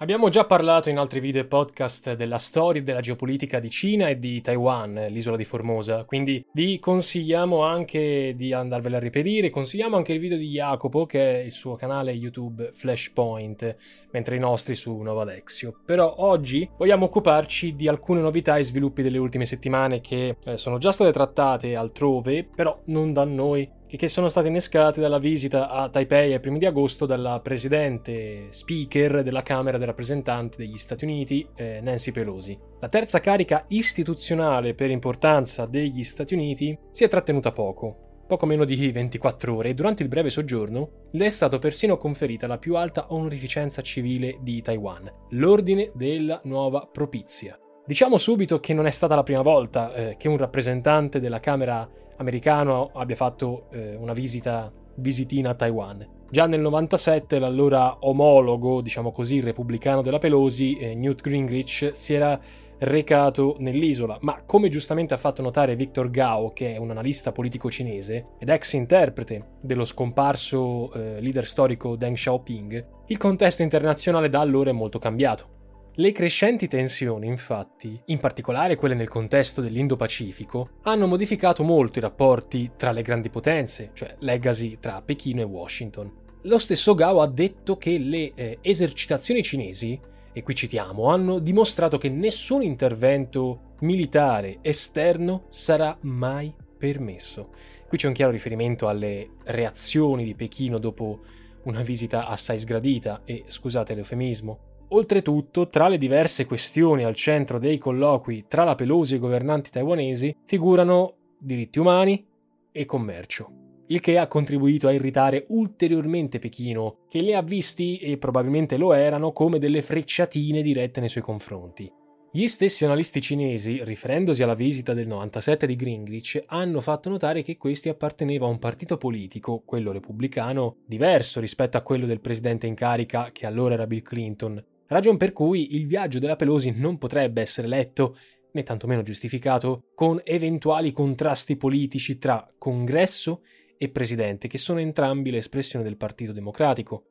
[0.00, 4.06] Abbiamo già parlato in altri video e podcast della storia e della geopolitica di Cina
[4.06, 9.96] e di Taiwan, l'isola di Formosa, quindi vi consigliamo anche di andarvela a reperire, consigliamo
[9.96, 13.76] anche il video di Jacopo che è il suo canale YouTube Flashpoint,
[14.12, 15.80] mentre i nostri su Nova Alexio.
[15.84, 20.78] Però oggi vogliamo occuparci di alcune novità e sviluppi delle ultime settimane che eh, sono
[20.78, 25.88] già state trattate altrove, però non da noi che sono state innescate dalla visita a
[25.88, 31.48] Taipei ai primi di agosto dalla presidente speaker della Camera dei rappresentanti degli Stati Uniti,
[31.56, 32.58] eh, Nancy Pelosi.
[32.80, 38.64] La terza carica istituzionale per importanza degli Stati Uniti si è trattenuta poco, poco meno
[38.64, 42.76] di 24 ore, e durante il breve soggiorno le è stato persino conferita la più
[42.76, 47.58] alta onorificenza civile di Taiwan, l'Ordine della Nuova Propizia.
[47.86, 51.88] Diciamo subito che non è stata la prima volta eh, che un rappresentante della Camera
[52.18, 56.06] americano abbia fatto eh, una visita visitina a Taiwan.
[56.30, 62.38] Già nel 97 l'allora omologo, diciamo così, repubblicano della Pelosi, eh, Newt Gingrich, si era
[62.80, 67.70] recato nell'isola, ma come giustamente ha fatto notare Victor Gao, che è un analista politico
[67.70, 74.40] cinese ed ex interprete dello scomparso eh, leader storico Deng Xiaoping, il contesto internazionale da
[74.40, 75.56] allora è molto cambiato.
[76.00, 82.70] Le crescenti tensioni, infatti, in particolare quelle nel contesto dell'Indo-Pacifico, hanno modificato molto i rapporti
[82.76, 86.08] tra le grandi potenze, cioè legacy tra Pechino e Washington.
[86.42, 90.00] Lo stesso Gao ha detto che le eh, esercitazioni cinesi,
[90.32, 97.48] e qui citiamo, hanno dimostrato che nessun intervento militare esterno sarà mai permesso.
[97.88, 101.22] Qui c'è un chiaro riferimento alle reazioni di Pechino dopo
[101.64, 107.76] una visita assai sgradita e, scusate l'eufemismo, Oltretutto, tra le diverse questioni al centro dei
[107.76, 112.26] colloqui tra la Pelosi e i governanti taiwanesi figurano diritti umani
[112.72, 113.50] e commercio,
[113.88, 118.94] il che ha contribuito a irritare ulteriormente Pechino, che li ha visti, e probabilmente lo
[118.94, 121.92] erano, come delle frecciatine dirette nei suoi confronti.
[122.30, 127.58] Gli stessi analisti cinesi, riferendosi alla visita del 97 di Gingrich, hanno fatto notare che
[127.58, 132.74] questi apparteneva a un partito politico, quello repubblicano, diverso rispetto a quello del presidente in
[132.74, 137.40] carica, che allora era Bill Clinton, ragion per cui il viaggio della Pelosi non potrebbe
[137.40, 138.18] essere letto,
[138.52, 143.42] né tantomeno giustificato, con eventuali contrasti politici tra Congresso
[143.78, 147.04] e Presidente, che sono entrambi l'espressione del Partito Democratico.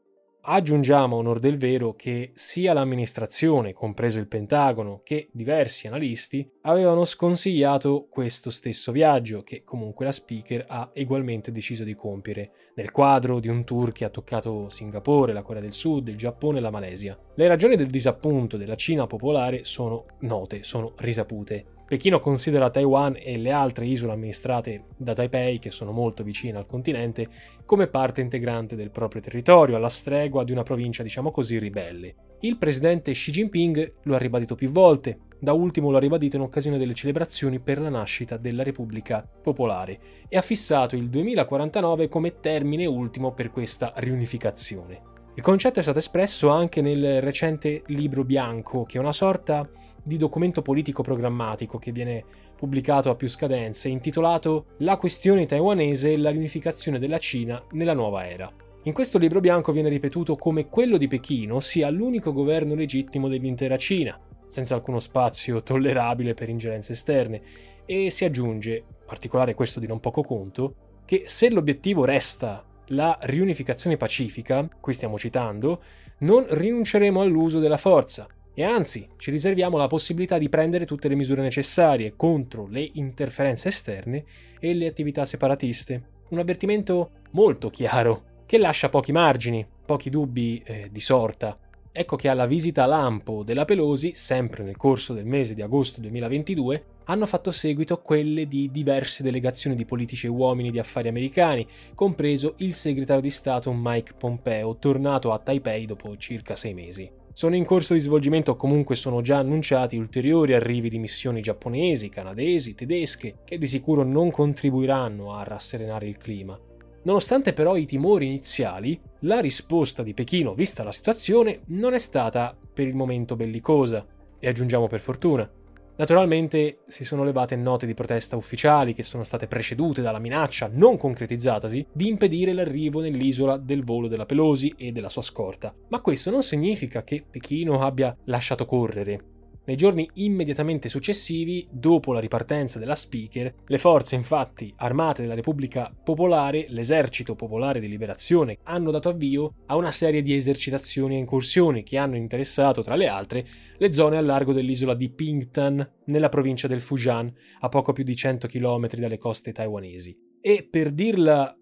[0.49, 7.03] Aggiungiamo a onor del vero che sia l'amministrazione, compreso il Pentagono, che diversi analisti avevano
[7.03, 13.41] sconsigliato questo stesso viaggio, che comunque la speaker ha ugualmente deciso di compiere, nel quadro
[13.41, 16.71] di un tour che ha toccato Singapore, la Corea del Sud, il Giappone e la
[16.71, 17.19] Malesia.
[17.35, 21.76] Le ragioni del disappunto della Cina popolare sono note, sono risapute.
[21.87, 26.65] Pechino considera Taiwan e le altre isole amministrate da Taipei, che sono molto vicine al
[26.65, 27.29] continente,
[27.63, 32.15] come parte integrante del proprio territorio, alla stregua di una provincia, diciamo così, ribelle.
[32.41, 36.41] Il presidente Xi Jinping lo ha ribadito più volte, da ultimo lo ha ribadito in
[36.41, 42.41] occasione delle celebrazioni per la nascita della Repubblica Popolare e ha fissato il 2049 come
[42.41, 45.15] termine ultimo per questa riunificazione.
[45.35, 49.69] Il concetto è stato espresso anche nel recente libro bianco, che è una sorta
[50.07, 52.23] di documento politico programmatico che viene
[52.55, 58.25] pubblicato a più scadenze, intitolato La questione taiwanese e la riunificazione della Cina nella nuova
[58.25, 58.49] era.
[58.83, 63.75] In questo libro bianco viene ripetuto come quello di Pechino sia l'unico governo legittimo dell'intera
[63.75, 64.17] Cina,
[64.47, 67.41] senza alcuno spazio tollerabile per ingerenze esterne,
[67.85, 73.97] e si aggiunge, particolare questo di non poco conto, che se l'obiettivo resta la riunificazione
[73.97, 75.81] pacifica, qui stiamo citando,
[76.19, 78.25] non rinunceremo all'uso della forza,
[78.59, 83.67] e anzi ci riserviamo la possibilità di prendere tutte le misure necessarie contro le interferenze
[83.67, 84.25] esterne
[84.59, 86.01] e le attività separatiste.
[86.29, 91.55] Un avvertimento molto chiaro, che lascia pochi margini, pochi dubbi eh, di sorta.
[91.91, 96.85] ecco che alla visita lampo della Pelosi, sempre nel corso del mese di agosto 2022,
[97.05, 102.55] hanno fatto seguito quelle di diverse delegazioni di politici e uomini di affari americani, compreso
[102.57, 107.25] il segretario di Stato Mike Pompeo, tornato a Taipei dopo circa sei mesi.
[107.37, 112.09] Sono in corso di svolgimento o comunque sono già annunciati ulteriori arrivi di missioni giapponesi,
[112.09, 116.59] canadesi, tedesche, che di sicuro non contribuiranno a rasserenare il clima.
[117.03, 122.57] Nonostante però i timori iniziali, la risposta di Pechino, vista la situazione, non è stata
[122.73, 124.03] per il momento bellicosa,
[124.39, 125.47] e aggiungiamo per fortuna.
[125.97, 130.95] Naturalmente si sono levate note di protesta ufficiali che sono state precedute dalla minaccia, non
[130.95, 135.73] concretizzatasi, di impedire l'arrivo nell'isola del volo della Pelosi e della sua scorta.
[135.89, 139.36] Ma questo non significa che Pechino abbia lasciato correre.
[139.67, 145.93] Nei giorni immediatamente successivi, dopo la ripartenza della speaker, le forze infatti armate della Repubblica
[145.93, 151.83] Popolare, l'esercito popolare di liberazione, hanno dato avvio a una serie di esercitazioni e incursioni
[151.83, 153.45] che hanno interessato, tra le altre,
[153.77, 157.29] le zone a largo dell'isola di Pingtan, nella provincia del Fujian,
[157.59, 160.17] a poco più di 100 km dalle coste taiwanesi.
[160.39, 161.53] E per dirla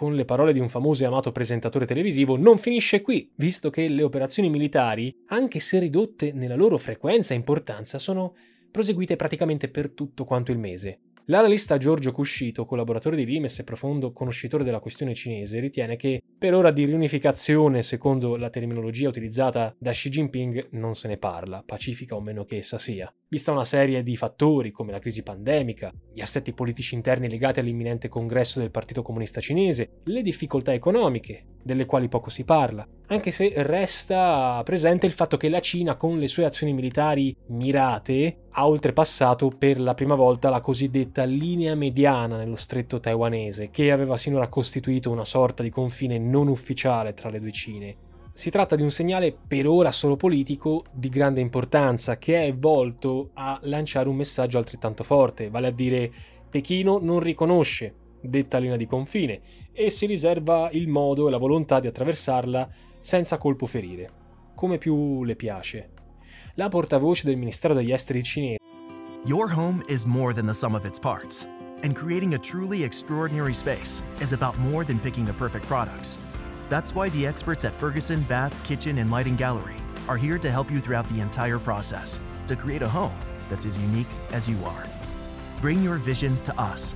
[0.00, 3.86] con le parole di un famoso e amato presentatore televisivo, non finisce qui, visto che
[3.86, 8.34] le operazioni militari, anche se ridotte nella loro frequenza e importanza, sono
[8.70, 11.00] proseguite praticamente per tutto quanto il mese.
[11.26, 16.54] L'analista Giorgio Cuscito, collaboratore di Limes e profondo conoscitore della questione cinese, ritiene che per
[16.54, 22.16] ora di riunificazione, secondo la terminologia utilizzata da Xi Jinping, non se ne parla, pacifica
[22.16, 23.12] o meno che essa sia.
[23.28, 28.08] Vista una serie di fattori come la crisi pandemica, gli assetti politici interni legati all'imminente
[28.08, 33.52] congresso del Partito Comunista Cinese, le difficoltà economiche, delle quali poco si parla, anche se
[33.56, 39.48] resta presente il fatto che la Cina con le sue azioni militari mirate ha oltrepassato
[39.48, 45.10] per la prima volta la cosiddetta linea mediana nello stretto taiwanese, che aveva sinora costituito
[45.10, 47.96] una sorta di confine non ufficiale tra le due Cine.
[48.32, 53.30] Si tratta di un segnale per ora solo politico di grande importanza che è volto
[53.34, 56.12] a lanciare un messaggio altrettanto forte, vale a dire
[56.48, 59.40] Pechino non riconosce detta linea di confine
[59.72, 62.68] e si riserva il modo e la volontà di attraversarla
[63.00, 64.10] senza colpo ferire,
[64.54, 65.90] come più le piace.
[66.54, 68.58] La portavoce del Ministero degli Esteri cinese
[69.24, 71.46] Your home is more than the sum of its parts,
[71.82, 76.18] and creating a truly extraordinary space is about more than picking the perfect products.
[76.68, 79.76] That's why the experts at Ferguson Bath, Kitchen, and Lighting Gallery
[80.08, 83.16] are here to help you throughout the entire process to create a home
[83.48, 84.86] that's as unique as you are.
[85.60, 86.94] Bring your vision to us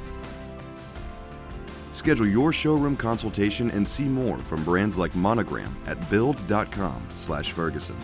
[2.04, 7.96] Schedule your showroom consultation and see more from brands like Monogram at build.com/ferguson.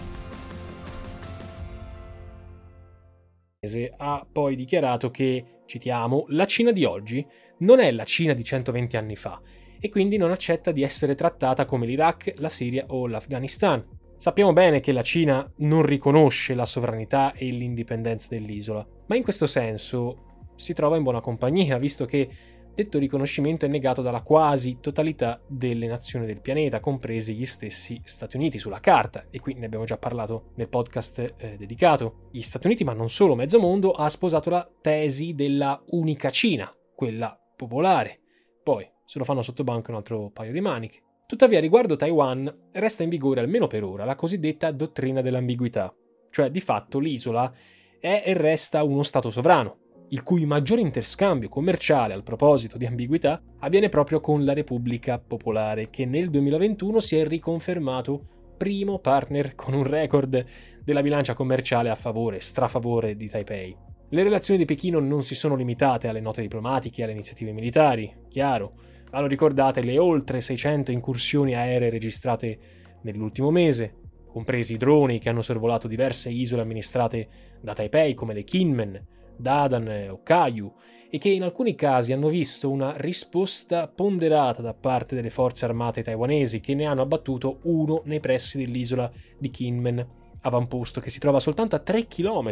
[3.99, 7.27] ha poi dichiarato che, citiamo, la Cina di oggi
[7.59, 9.39] non è la Cina di 120 anni fa
[9.79, 13.87] e quindi non accetta di essere trattata come l'Iraq, la Siria o l'Afghanistan.
[14.17, 19.47] Sappiamo bene che la Cina non riconosce la sovranità e l'indipendenza dell'isola, ma in questo
[19.47, 22.29] senso si trova in buona compagnia, visto che
[22.75, 28.37] detto riconoscimento è negato dalla quasi totalità delle nazioni del pianeta, compresi gli stessi Stati
[28.37, 32.29] Uniti sulla carta, e qui ne abbiamo già parlato nel podcast eh, dedicato.
[32.31, 36.75] Gli Stati Uniti, ma non solo, mezzo mondo, ha sposato la tesi della unica Cina,
[36.95, 38.21] quella popolare.
[38.63, 41.03] Poi se lo fanno sotto banco un altro paio di maniche.
[41.27, 45.95] Tuttavia, riguardo Taiwan, resta in vigore almeno per ora la cosiddetta dottrina dell'ambiguità,
[46.31, 47.53] cioè di fatto l'isola
[48.01, 49.80] è e resta uno Stato sovrano,
[50.13, 55.89] il cui maggiore interscambio commerciale al proposito di ambiguità avviene proprio con la Repubblica Popolare,
[55.89, 60.45] che nel 2021 si è riconfermato primo partner con un record
[60.83, 63.77] della bilancia commerciale a favore, strafavore di Taipei.
[64.09, 68.13] Le relazioni di Pechino non si sono limitate alle note diplomatiche e alle iniziative militari,
[68.29, 68.73] chiaro.
[69.11, 72.59] Hanno ricordate le oltre 600 incursioni aeree registrate
[73.03, 73.95] nell'ultimo mese,
[74.27, 77.29] compresi i droni che hanno sorvolato diverse isole amministrate
[77.61, 79.07] da Taipei come le Kinmen,
[79.41, 80.73] Dadan o Kayu,
[81.11, 86.05] e che in alcuni casi hanno visto una risposta ponderata da parte delle forze armate
[86.05, 90.07] taiwanesi che ne hanno abbattuto uno nei pressi dell'isola di Kinmen,
[90.43, 92.51] avamposto che si trova soltanto a 3 km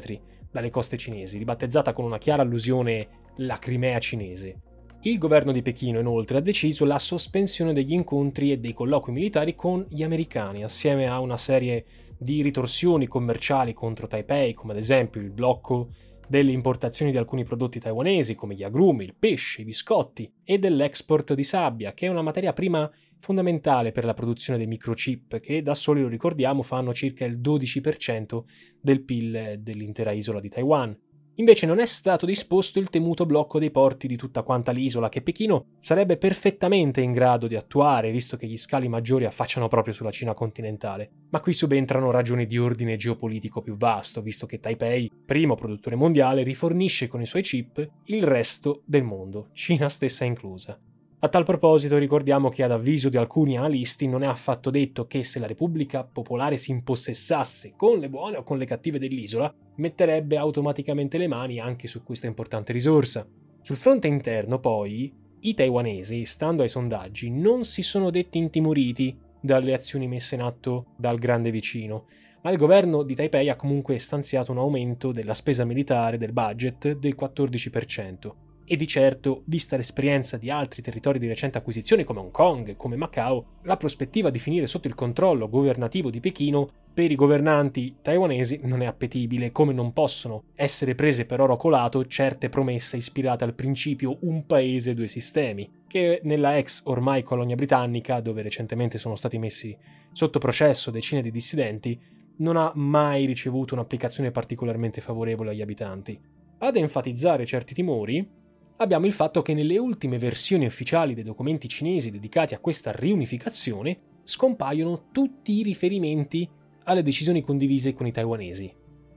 [0.50, 4.62] dalle coste cinesi, ribattezzata con una chiara allusione la Crimea cinese.
[5.02, 9.54] Il governo di Pechino inoltre ha deciso la sospensione degli incontri e dei colloqui militari
[9.54, 11.84] con gli americani, assieme a una serie
[12.18, 15.90] di ritorsioni commerciali contro Taipei, come ad esempio il blocco
[16.28, 21.34] delle importazioni di alcuni prodotti taiwanesi come gli agrumi, il pesce, i biscotti e dell'export
[21.34, 25.74] di sabbia, che è una materia prima fondamentale per la produzione dei microchip che da
[25.74, 28.44] soli, lo ricordiamo, fanno circa il 12%
[28.80, 30.96] del PIL dell'intera isola di Taiwan.
[31.40, 35.22] Invece non è stato disposto il temuto blocco dei porti di tutta quanta l'isola, che
[35.22, 40.10] Pechino sarebbe perfettamente in grado di attuare, visto che gli scali maggiori affacciano proprio sulla
[40.10, 41.10] Cina continentale.
[41.30, 46.42] Ma qui subentrano ragioni di ordine geopolitico più vasto, visto che Taipei, primo produttore mondiale,
[46.42, 50.76] rifornisce con i suoi chip il resto del mondo, Cina stessa inclusa.
[51.20, 55.22] A tal proposito ricordiamo che ad avviso di alcuni analisti non è affatto detto che
[55.22, 60.36] se la Repubblica Popolare si impossessasse con le buone o con le cattive dell'isola, metterebbe
[60.36, 63.26] automaticamente le mani anche su questa importante risorsa.
[63.60, 69.72] Sul fronte interno, poi, i taiwanesi, stando ai sondaggi, non si sono detti intimoriti dalle
[69.72, 72.06] azioni messe in atto dal grande vicino,
[72.42, 76.96] ma il governo di Taipei ha comunque stanziato un aumento della spesa militare del budget
[76.96, 82.30] del 14% e di certo, vista l'esperienza di altri territori di recente acquisizione come Hong
[82.30, 87.14] Kong, come Macao, la prospettiva di finire sotto il controllo governativo di Pechino per i
[87.14, 92.96] governanti taiwanesi non è appetibile, come non possono essere prese per oro colato certe promesse
[92.96, 98.98] ispirate al principio un paese due sistemi, che nella ex ormai colonia britannica, dove recentemente
[98.98, 99.76] sono stati messi
[100.12, 101.98] sotto processo decine di dissidenti,
[102.38, 106.20] non ha mai ricevuto un'applicazione particolarmente favorevole agli abitanti.
[106.58, 108.28] Ad enfatizzare certi timori,
[108.78, 113.98] abbiamo il fatto che nelle ultime versioni ufficiali dei documenti cinesi dedicati a questa riunificazione
[114.24, 116.48] scompaiono tutti i riferimenti
[116.84, 118.72] alle decisioni condivise con i taiwanesi.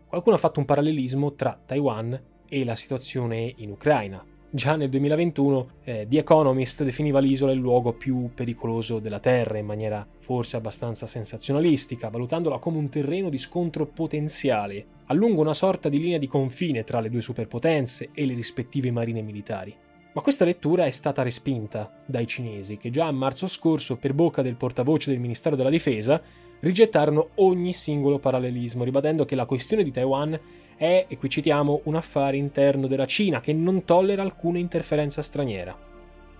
[0.07, 4.23] Qualcuno ha fatto un parallelismo tra Taiwan e la situazione in Ucraina.
[4.53, 9.65] Già nel 2021 eh, The Economist definiva l'isola il luogo più pericoloso della Terra in
[9.65, 15.88] maniera forse abbastanza sensazionalistica, valutandola come un terreno di scontro potenziale, a lungo una sorta
[15.88, 19.74] di linea di confine tra le due superpotenze e le rispettive marine militari.
[20.12, 24.41] Ma questa lettura è stata respinta dai cinesi, che già a marzo scorso, per bocca
[24.41, 26.22] del portavoce del Ministero della Difesa,
[26.60, 30.38] rigettarono ogni singolo parallelismo, ribadendo che la questione di Taiwan
[30.81, 35.77] è, e qui citiamo, un affare interno della Cina che non tollera alcuna interferenza straniera.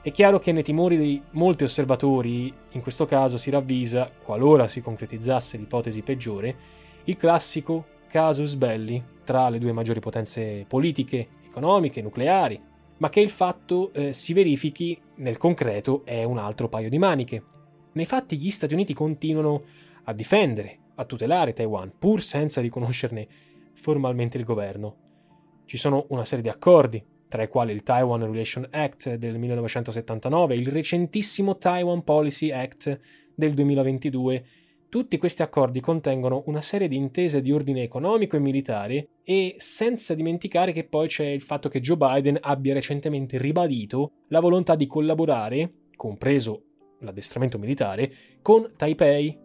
[0.02, 4.82] È chiaro che nei timori di molti osservatori, in questo caso si ravvisa, qualora si
[4.82, 6.56] concretizzasse l'ipotesi peggiore,
[7.04, 12.60] il classico casus belli tra le due maggiori potenze politiche, economiche, nucleari,
[12.98, 17.44] ma che il fatto eh, si verifichi nel concreto è un altro paio di maniche.
[17.92, 19.62] Nei fatti gli Stati Uniti continuano
[20.06, 23.28] a difendere, a tutelare Taiwan, pur senza riconoscerne
[23.74, 24.96] formalmente il governo.
[25.66, 30.54] Ci sono una serie di accordi, tra i quali il Taiwan Relation Act del 1979
[30.54, 33.00] e il recentissimo Taiwan Policy Act
[33.34, 34.46] del 2022.
[34.90, 40.14] Tutti questi accordi contengono una serie di intese di ordine economico e militare e senza
[40.14, 44.88] dimenticare che poi c'è il fatto che Joe Biden abbia recentemente ribadito la volontà di
[44.88, 46.64] collaborare, compreso
[47.00, 48.12] l'addestramento militare,
[48.42, 49.40] con Taipei,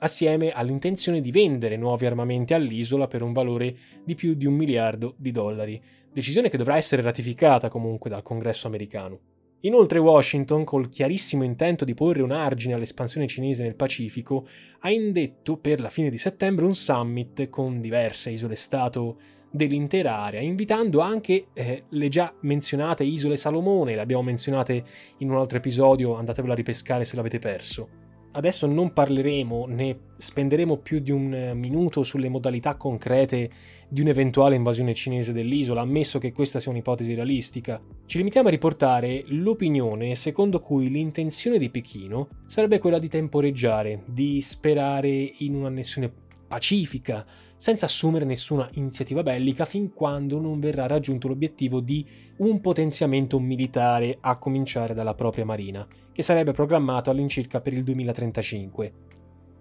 [0.00, 5.14] assieme all'intenzione di vendere nuovi armamenti all'isola per un valore di più di un miliardo
[5.16, 5.80] di dollari,
[6.12, 9.20] decisione che dovrà essere ratificata comunque dal Congresso americano.
[9.62, 14.46] Inoltre Washington, col chiarissimo intento di porre un argine all'espansione cinese nel Pacifico,
[14.80, 19.18] ha indetto per la fine di settembre un summit con diverse isole-stato
[19.50, 24.84] dell'intera area, invitando anche eh, le già menzionate isole Salomone, le abbiamo menzionate
[25.18, 28.07] in un altro episodio, andatevelo a ripescare se l'avete perso.
[28.38, 33.50] Adesso non parleremo né spenderemo più di un minuto sulle modalità concrete
[33.88, 37.80] di un'eventuale invasione cinese dell'isola, ammesso che questa sia un'ipotesi realistica.
[38.06, 44.40] Ci limitiamo a riportare l'opinione secondo cui l'intenzione di Pechino sarebbe quella di temporeggiare, di
[44.40, 46.08] sperare in un'annessione
[46.46, 47.26] pacifica,
[47.56, 54.16] senza assumere nessuna iniziativa bellica fin quando non verrà raggiunto l'obiettivo di un potenziamento militare
[54.20, 55.84] a cominciare dalla propria marina
[56.18, 58.92] che sarebbe programmato all'incirca per il 2035.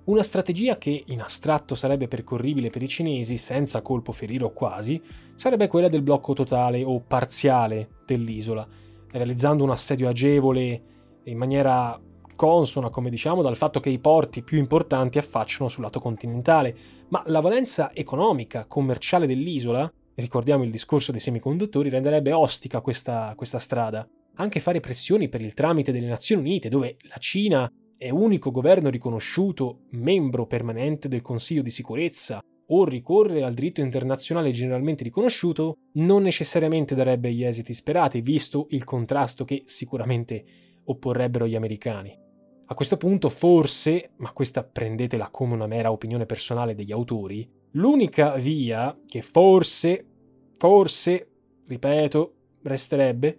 [0.05, 4.99] Una strategia che in astratto sarebbe percorribile per i cinesi senza colpo ferire o quasi,
[5.35, 8.67] sarebbe quella del blocco totale o parziale dell'isola,
[9.11, 10.81] realizzando un assedio agevole
[11.25, 12.01] in maniera
[12.35, 16.75] consona, come diciamo, dal fatto che i porti più importanti affacciano sul lato continentale,
[17.09, 23.59] ma la valenza economica, commerciale dell'isola, ricordiamo il discorso dei semiconduttori, renderebbe ostica questa, questa
[23.59, 28.51] strada anche fare pressioni per il tramite delle Nazioni Unite, dove la Cina è unico
[28.51, 32.39] governo riconosciuto membro permanente del Consiglio di sicurezza,
[32.69, 38.83] o ricorrere al diritto internazionale generalmente riconosciuto, non necessariamente darebbe gli esiti sperati, visto il
[38.83, 40.43] contrasto che sicuramente
[40.85, 42.25] opporrebbero gli americani.
[42.69, 48.35] A questo punto, forse, ma questa prendetela come una mera opinione personale degli autori, l'unica
[48.35, 50.05] via che forse,
[50.57, 51.29] forse,
[51.65, 53.37] ripeto, resterebbe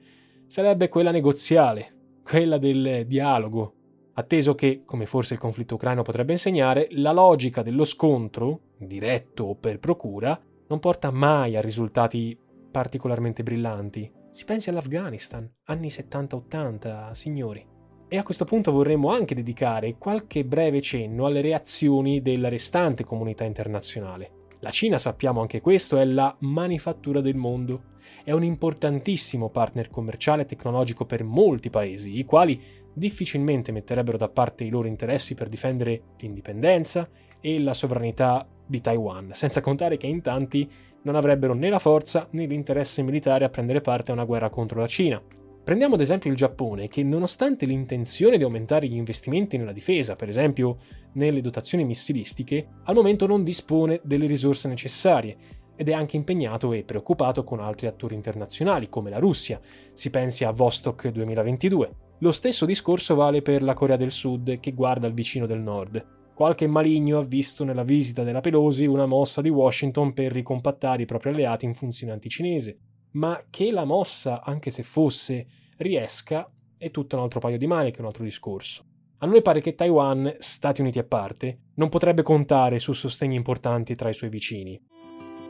[0.48, 3.74] sarebbe quella negoziale, quella del dialogo,
[4.14, 9.54] atteso che, come forse il conflitto ucraino potrebbe insegnare, la logica dello scontro, diretto o
[9.54, 12.36] per procura, non porta mai a risultati
[12.70, 14.10] particolarmente brillanti.
[14.30, 17.64] Si pensi all'Afghanistan, anni 70-80, signori.
[18.08, 23.44] E a questo punto vorremmo anche dedicare qualche breve cenno alle reazioni della restante comunità
[23.44, 24.32] internazionale.
[24.60, 27.82] La Cina, sappiamo anche questo, è la manifattura del mondo.
[28.24, 32.60] È un importantissimo partner commerciale e tecnologico per molti paesi, i quali
[32.92, 37.08] difficilmente metterebbero da parte i loro interessi per difendere l'indipendenza
[37.40, 40.68] e la sovranità di Taiwan, senza contare che in tanti
[41.02, 44.80] non avrebbero né la forza né l'interesse militare a prendere parte a una guerra contro
[44.80, 45.22] la Cina.
[45.68, 50.28] Prendiamo ad esempio il Giappone, che nonostante l'intenzione di aumentare gli investimenti nella difesa, per
[50.28, 50.78] esempio
[51.12, 55.36] nelle dotazioni missilistiche, al momento non dispone delle risorse necessarie
[55.78, 59.60] ed è anche impegnato e preoccupato con altri attori internazionali, come la Russia.
[59.92, 61.90] Si pensi a Vostok 2022.
[62.18, 66.32] Lo stesso discorso vale per la Corea del Sud, che guarda al vicino del nord.
[66.34, 71.06] Qualche maligno ha visto nella visita della Pelosi una mossa di Washington per ricompattare i
[71.06, 72.78] propri alleati in funzione anticinese
[73.12, 75.46] ma che la mossa, anche se fosse,
[75.78, 78.84] riesca è tutto un altro paio di maniche, un altro discorso.
[79.18, 83.96] A noi pare che Taiwan, Stati Uniti a parte, non potrebbe contare su sostegni importanti
[83.96, 84.80] tra i suoi vicini.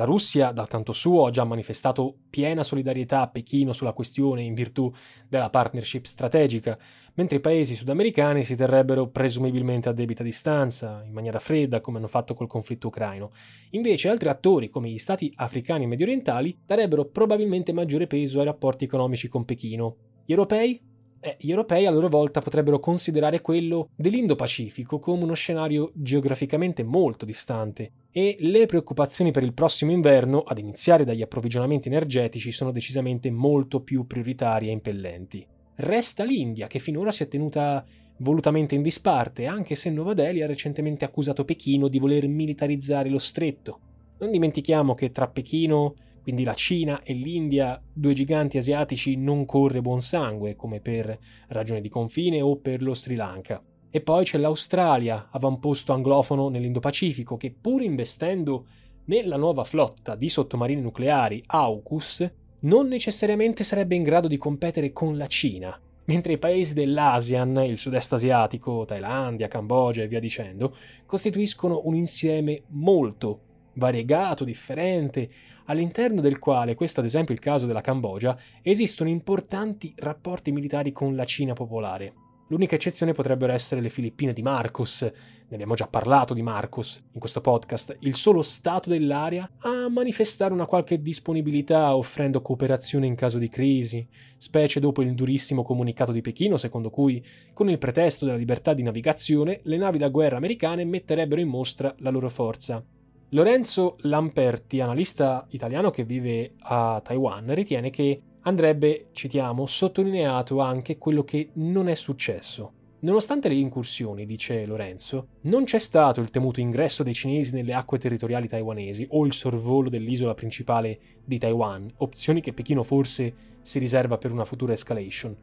[0.00, 4.54] La Russia, dal canto suo, ha già manifestato piena solidarietà a Pechino sulla questione in
[4.54, 4.90] virtù
[5.28, 6.78] della partnership strategica,
[7.16, 12.08] mentre i paesi sudamericani si terrebbero presumibilmente a debita distanza, in maniera fredda, come hanno
[12.08, 13.32] fatto col conflitto ucraino.
[13.72, 18.84] Invece altri attori, come gli stati africani e mediorientali, darebbero probabilmente maggiore peso ai rapporti
[18.84, 19.96] economici con Pechino.
[20.24, 20.89] Gli europei?
[21.22, 27.26] Eh, gli europei a loro volta potrebbero considerare quello dell'Indo-Pacifico come uno scenario geograficamente molto
[27.26, 33.30] distante e le preoccupazioni per il prossimo inverno, ad iniziare dagli approvvigionamenti energetici, sono decisamente
[33.30, 35.46] molto più prioritarie e impellenti.
[35.74, 37.84] Resta l'India, che finora si è tenuta
[38.18, 43.18] volutamente in disparte, anche se Nuova Delhi ha recentemente accusato Pechino di voler militarizzare lo
[43.18, 43.78] stretto.
[44.18, 45.94] Non dimentichiamo che tra Pechino
[46.30, 51.80] quindi la Cina e l'India, due giganti asiatici, non corre buon sangue, come per ragioni
[51.80, 53.60] di confine o per lo Sri Lanka.
[53.90, 58.66] E poi c'è l'Australia, avamposto anglofono nell'Indo-Pacifico, che pur investendo
[59.06, 65.16] nella nuova flotta di sottomarini nucleari AUKUS, non necessariamente sarebbe in grado di competere con
[65.16, 71.80] la Cina, mentre i paesi dell'ASEAN, il sud-est asiatico, Thailandia, Cambogia e via dicendo, costituiscono
[71.86, 73.40] un insieme molto
[73.74, 75.28] variegato, differente,
[75.66, 80.92] all'interno del quale, questo ad esempio è il caso della Cambogia, esistono importanti rapporti militari
[80.92, 82.12] con la Cina popolare.
[82.48, 87.20] L'unica eccezione potrebbero essere le Filippine di Marcos, ne abbiamo già parlato di Marcos in
[87.20, 93.38] questo podcast, il solo Stato dell'area a manifestare una qualche disponibilità offrendo cooperazione in caso
[93.38, 94.04] di crisi,
[94.36, 98.82] specie dopo il durissimo comunicato di Pechino secondo cui, con il pretesto della libertà di
[98.82, 102.84] navigazione, le navi da guerra americane metterebbero in mostra la loro forza.
[103.32, 111.22] Lorenzo Lamperti, analista italiano che vive a Taiwan, ritiene che andrebbe, citiamo, sottolineato anche quello
[111.22, 112.72] che non è successo.
[113.02, 117.98] Nonostante le incursioni, dice Lorenzo, non c'è stato il temuto ingresso dei cinesi nelle acque
[117.98, 124.18] territoriali taiwanesi o il sorvolo dell'isola principale di Taiwan, opzioni che Pechino forse si riserva
[124.18, 125.36] per una futura escalation.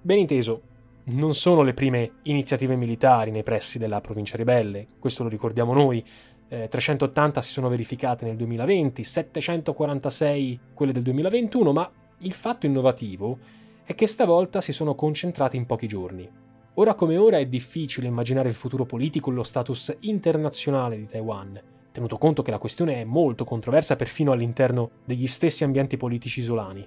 [0.00, 0.62] Ben inteso,
[1.06, 6.02] non sono le prime iniziative militari nei pressi della provincia ribelle, questo lo ricordiamo noi,
[6.48, 13.38] eh, 380 si sono verificate nel 2020, 746 quelle del 2021, ma il fatto innovativo
[13.84, 16.28] è che stavolta si sono concentrate in pochi giorni.
[16.74, 21.60] Ora come ora è difficile immaginare il futuro politico e lo status internazionale di Taiwan,
[21.92, 26.86] tenuto conto che la questione è molto controversa perfino all'interno degli stessi ambienti politici isolani.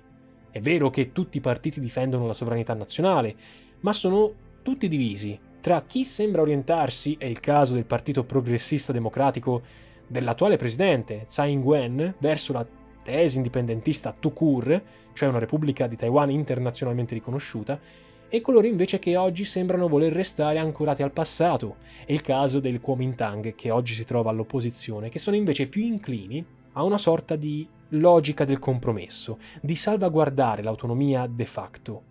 [0.49, 3.35] È vero che tutti i partiti difendono la sovranità nazionale,
[3.81, 9.61] ma sono tutti divisi tra chi sembra orientarsi, è il caso del Partito Progressista Democratico
[10.07, 12.65] dell'attuale presidente Tsai Ing-wen, verso la
[13.03, 17.77] tesi indipendentista Tukur, cioè una repubblica di Taiwan internazionalmente riconosciuta,
[18.29, 21.75] e coloro invece che oggi sembrano voler restare ancorati al passato,
[22.05, 26.45] è il caso del Kuomintang che oggi si trova all'opposizione, che sono invece più inclini
[26.71, 32.06] a una sorta di logica del compromesso, di salvaguardare l'autonomia de facto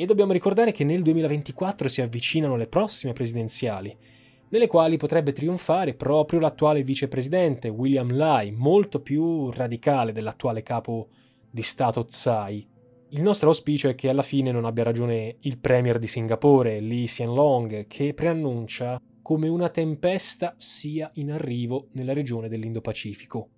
[0.00, 3.94] e dobbiamo ricordare che nel 2024 si avvicinano le prossime presidenziali,
[4.48, 11.08] nelle quali potrebbe trionfare proprio l'attuale vicepresidente William Lai, molto più radicale dell'attuale capo
[11.50, 12.66] di Stato Tsai.
[13.10, 17.02] Il nostro auspicio è che alla fine non abbia ragione il premier di Singapore, Lee
[17.02, 23.50] Hsien Long, che preannuncia come una tempesta sia in arrivo nella regione dell'Indo-Pacifico.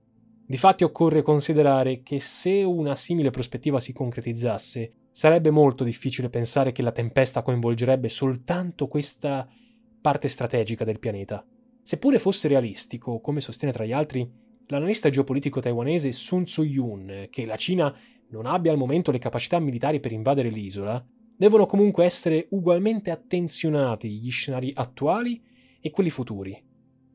[0.45, 6.83] Difatti occorre considerare che se una simile prospettiva si concretizzasse, sarebbe molto difficile pensare che
[6.83, 9.47] la tempesta coinvolgerebbe soltanto questa
[10.01, 11.47] parte strategica del pianeta.
[11.83, 14.29] Seppure fosse realistico, come sostiene tra gli altri
[14.67, 17.95] l'analista geopolitico taiwanese Sun Tzu-yun, che la Cina
[18.31, 21.05] non abbia al momento le capacità militari per invadere l'isola,
[21.37, 25.43] devono comunque essere ugualmente attenzionati gli scenari attuali
[25.81, 26.59] e quelli futuri.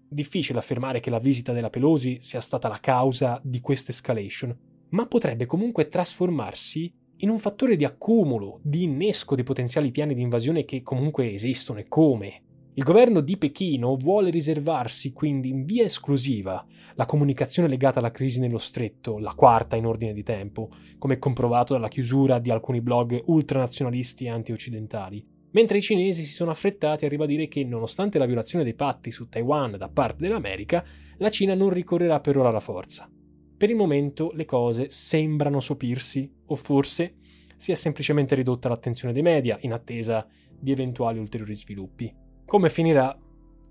[0.10, 4.56] Difficile affermare che la visita della Pelosi sia stata la causa di questa escalation,
[4.90, 10.22] ma potrebbe comunque trasformarsi in un fattore di accumulo, di innesco dei potenziali piani di
[10.22, 12.44] invasione che comunque esistono e come.
[12.76, 18.40] Il governo di Pechino vuole riservarsi quindi in via esclusiva la comunicazione legata alla crisi
[18.40, 23.20] nello stretto, la quarta in ordine di tempo, come comprovato dalla chiusura di alcuni blog
[23.26, 28.64] ultranazionalisti e anti-occidentali, mentre i cinesi si sono affrettati a ribadire che, nonostante la violazione
[28.64, 30.86] dei patti su Taiwan da parte dell'America,
[31.18, 33.10] la Cina non ricorrerà per ora alla forza.
[33.58, 37.16] Per il momento le cose sembrano sopirsi, o forse
[37.58, 40.28] si è semplicemente ridotta l'attenzione dei media in attesa
[40.60, 42.14] di eventuali ulteriori sviluppi.
[42.46, 43.18] Come finirà,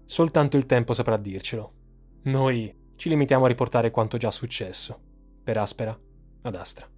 [0.04, 1.72] soltanto il tempo saprà dircelo.
[2.24, 4.98] Noi ci limitiamo a riportare quanto già successo,
[5.44, 5.96] per aspera
[6.42, 6.90] ad astra.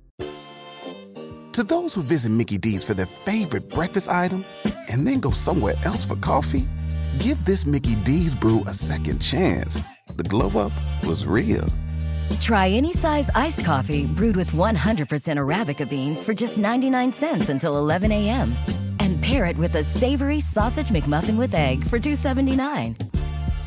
[1.53, 4.43] To those who visit Mickey D's for their favorite breakfast item
[4.89, 6.67] and then go somewhere else for coffee,
[7.19, 9.79] give this Mickey D's brew a second chance.
[10.17, 10.73] The glow up
[11.05, 11.67] was real.
[12.41, 17.79] Try any size iced coffee brewed with 100% Arabica beans for just 99 cents until
[17.79, 18.53] 11 a.m.
[19.01, 22.97] and pair it with a savory sausage McMuffin with egg for $2.79.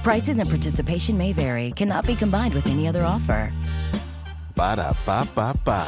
[0.04, 3.52] Prices and participation may vary, cannot be combined with any other offer.
[4.56, 5.88] Ba da ba ba ba.